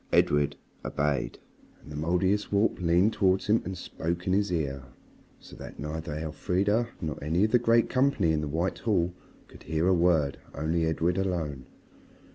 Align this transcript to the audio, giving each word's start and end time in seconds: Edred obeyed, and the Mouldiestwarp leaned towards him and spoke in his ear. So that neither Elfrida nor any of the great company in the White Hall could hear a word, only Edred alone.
Edred 0.11 0.55
obeyed, 0.83 1.37
and 1.79 1.91
the 1.91 1.95
Mouldiestwarp 1.95 2.81
leaned 2.81 3.13
towards 3.13 3.45
him 3.45 3.61
and 3.63 3.77
spoke 3.77 4.25
in 4.25 4.33
his 4.33 4.51
ear. 4.51 4.85
So 5.39 5.55
that 5.57 5.77
neither 5.77 6.13
Elfrida 6.17 6.87
nor 6.99 7.23
any 7.23 7.43
of 7.43 7.51
the 7.51 7.59
great 7.59 7.87
company 7.87 8.31
in 8.31 8.41
the 8.41 8.47
White 8.47 8.79
Hall 8.79 9.13
could 9.47 9.61
hear 9.61 9.87
a 9.87 9.93
word, 9.93 10.39
only 10.55 10.87
Edred 10.87 11.19
alone. 11.19 11.67